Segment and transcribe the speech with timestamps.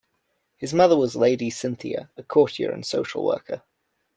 [0.57, 3.61] His mother was Lady Cynthia, a courtier and social worker.